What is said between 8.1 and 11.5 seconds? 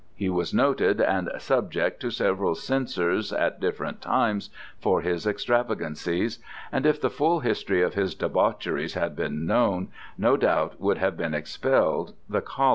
debaucheries had bin known, no doubt would have been